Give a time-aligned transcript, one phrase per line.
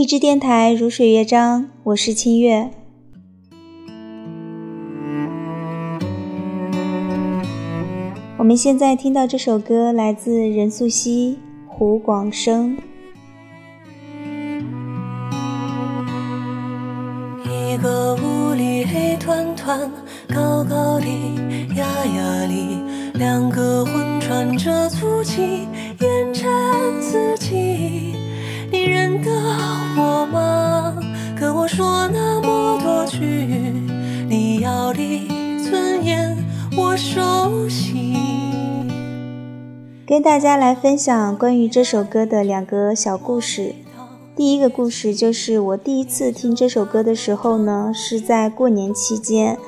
[0.00, 2.70] 荔枝电台如水乐章，我是清月。
[8.38, 11.36] 我们现在听到这首歌来自任素汐、
[11.66, 12.78] 胡广生。
[17.44, 19.78] 一个屋里黑团团，
[20.34, 21.06] 高高的，
[21.76, 22.78] 压压里，
[23.18, 25.68] 两个魂穿着粗气，
[26.00, 26.48] 烟尘
[27.02, 28.14] 四季。
[28.72, 29.30] 你认得
[30.00, 30.96] 我吗？
[31.38, 33.18] 跟我说那么多句，
[34.28, 35.28] 你要的
[35.62, 36.34] 尊严
[36.74, 38.16] 我熟悉。
[40.06, 43.74] 跟大家来分享关于这首歌的两个小故事。
[44.34, 49.58] 第一个故事就是我第一次听这首歌的时候呢，是在过年期间，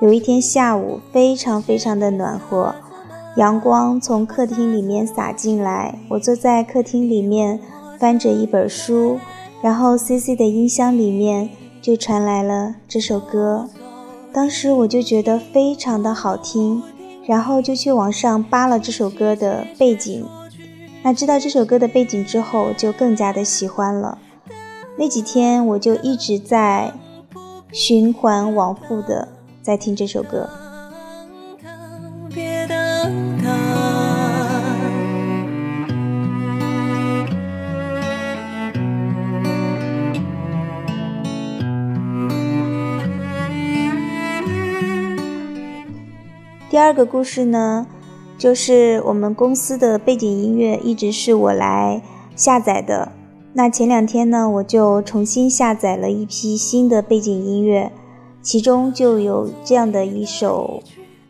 [0.00, 2.74] 有一天下午，非常非常的暖和，
[3.36, 7.58] 阳光从客厅里面洒进来，我坐在客厅里面
[7.98, 9.18] 翻着一本书，
[9.62, 11.50] 然后 C C 的音箱里面
[11.82, 13.68] 就传来了这首歌，
[14.32, 16.82] 当时我就觉得非常的好听。
[17.26, 20.24] 然后就去网上扒了这首歌的背景，
[21.02, 24.16] 那知道这首歌的背景之后，就更加的喜欢了。
[24.96, 26.90] 那几天我就一直在
[27.70, 29.28] 循环往复的
[29.62, 30.48] 在听这首歌。
[46.78, 47.88] 第二个故事呢，
[48.38, 52.00] 就是我们公司的背景音乐一直是我来
[52.36, 53.10] 下载的。
[53.54, 57.90] 那前两天呢，我就重新下载了一批新的背景音乐，
[58.40, 60.80] 其中就有这样的一首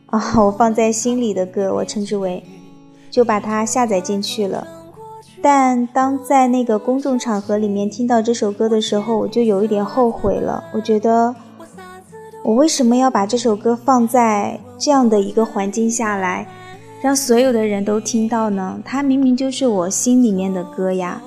[0.09, 2.45] 啊，我放在心里的歌，我称之为，
[3.11, 4.67] 就把它下载进去了。
[5.41, 10.65] 但当在那个公众场合里面听到这首歌的时候，我就有一点后悔了。
[10.75, 11.35] 我觉得。
[12.49, 16.49] 我为什么要把这首歌放在这样的一个环境下来，
[17.03, 18.81] 让所有的人都听到呢？
[18.87, 21.21] 它明明就是我心里面的歌呀，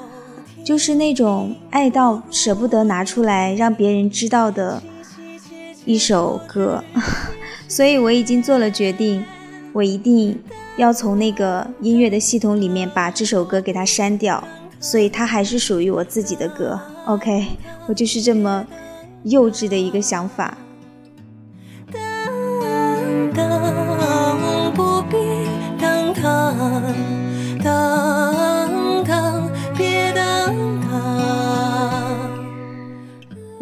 [0.64, 4.82] 就是那种爱到舍不得拿出来让别人知道的
[5.86, 6.84] 一首歌。
[7.70, 9.24] 所以我已经做了决定，
[9.74, 10.36] 我一定
[10.76, 14.44] 要从那个音乐的系统里面把这首歌给它删掉，
[14.80, 16.80] 所以它还是属于我自己的歌。
[17.06, 17.46] OK，
[17.88, 18.66] 我就是这么
[19.26, 20.58] 幼稚的一个想法。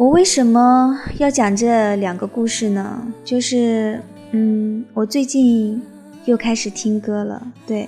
[0.00, 3.06] 我为什么要讲这两个故事呢？
[3.22, 5.82] 就是，嗯，我最近
[6.24, 7.46] 又开始听歌了。
[7.66, 7.86] 对，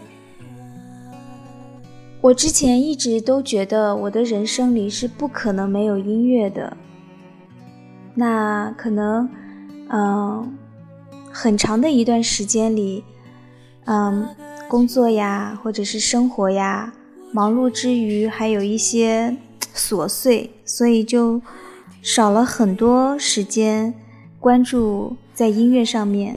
[2.21, 6.77] 我之前一直都觉得我的人生里是不可能没有音乐的。
[8.15, 9.27] 那可能，
[9.89, 10.55] 嗯，
[11.33, 13.03] 很长的一段时间里，
[13.87, 14.29] 嗯，
[14.69, 16.93] 工作呀，或者是生活呀，
[17.33, 19.35] 忙碌之余，还有一些
[19.75, 21.41] 琐碎，所以就。
[22.03, 23.95] 少了很多时间
[24.41, 26.37] 关注在音乐上面。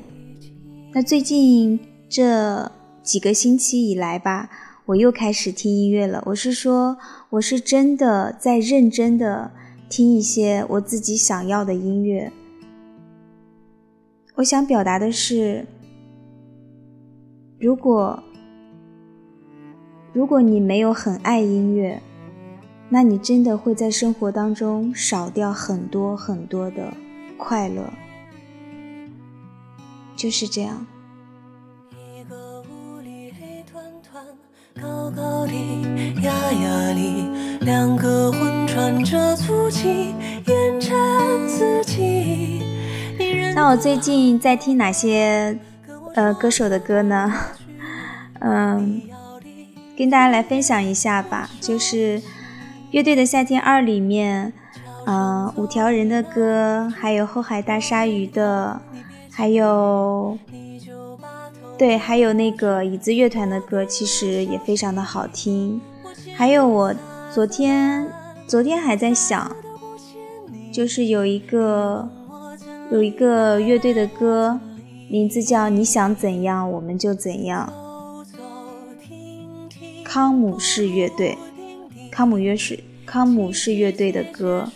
[0.94, 2.72] 那最近这
[3.02, 4.48] 几个星期以来吧，
[4.86, 6.22] 我又开始听音乐了。
[6.28, 6.98] 我是说，
[7.32, 9.52] 我是真的在认真的
[9.90, 12.32] 听一些我自己想要的音乐。
[14.36, 15.66] 我想表达的是，
[17.60, 18.22] 如果
[20.14, 22.00] 如果你没有很爱音乐。
[22.88, 26.94] 那你真的会在生活当中少掉很多很多的
[27.36, 27.92] 快乐，
[30.16, 30.86] 就是这样。
[43.56, 45.58] 那我最近在听哪些
[46.14, 47.34] 呃歌手的歌呢？
[48.40, 49.02] 嗯，
[49.98, 52.22] 跟大家来分享一下吧，就是。
[52.96, 54.54] 乐队的夏天二里面，
[55.06, 58.80] 嗯，五条人的歌，还有后海大鲨鱼的，
[59.30, 60.38] 还有，
[61.78, 65.82] 对，还有那个椅子乐团的歌，其实也非常的好听。
[66.38, 66.96] 还有我
[67.34, 68.10] 昨天，
[68.48, 69.54] 昨天还在想，
[70.72, 72.08] 就是有一个
[72.94, 74.58] 有一个乐队的歌，
[75.10, 77.74] 名字叫你想怎样我们就怎样，
[80.06, 81.38] 康姆士乐队。
[82.16, 84.72] 康姆乐是康姆士乐队的歌。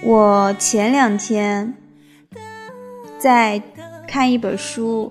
[0.00, 1.74] 我前两天
[3.18, 3.60] 在
[4.06, 5.10] 看一本书，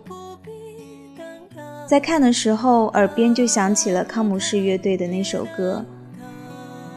[1.86, 5.86] 在看的时候，耳边就响起了康姆士乐队的那首歌。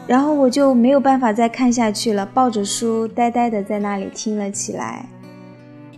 [0.07, 5.09] 然后我就没有办法再看下去了，抱着书呆呆的在那里听了起来。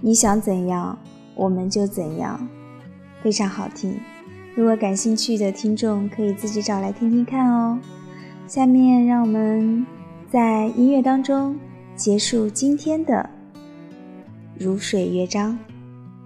[0.01, 0.97] 你想怎样，
[1.35, 2.49] 我们就怎样，
[3.21, 3.99] 非常好听。
[4.57, 7.77] 如果感兴趣的听众可以自己找来听听看哦。
[8.47, 9.85] 下面让我们
[10.31, 11.55] 在音乐当中
[11.95, 13.29] 结束今天的
[14.57, 15.55] 如水乐章。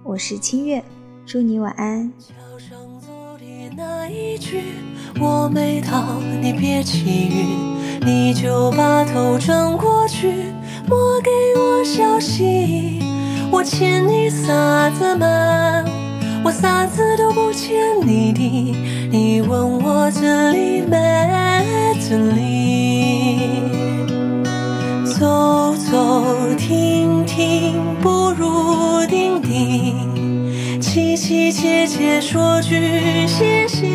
[0.02, 0.82] 我是清月，
[1.26, 2.10] 祝你晚安。
[2.18, 3.44] 桥上走的
[3.76, 4.62] 那一句
[5.20, 10.32] 我没到，你别起晕，你就把头转过去，
[10.88, 11.30] 莫给
[11.60, 12.98] 我消息。
[13.50, 15.84] 我欠你啥子嘛？
[16.44, 17.74] 我啥子都不欠
[18.04, 18.40] 你的。
[19.10, 20.96] 你问我这里没
[22.00, 23.62] 这里，
[25.04, 33.91] 走走停停不如定定，凄凄切切说句谢谢。